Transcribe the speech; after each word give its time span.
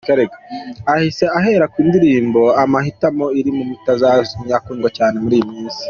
Ahise 0.93 1.25
ahera 1.37 1.65
ku 1.73 1.79
ndirimbo 1.87 2.41
’Amahitamo’ 2.61 3.25
iri 3.39 3.51
mu 3.57 3.63
zatumye 4.01 4.53
akundwa 4.59 4.89
cyane 4.97 5.15
muri 5.23 5.35
iyi 5.39 5.47
minsi. 5.51 5.79